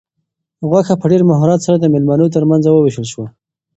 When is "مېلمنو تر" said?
1.93-2.43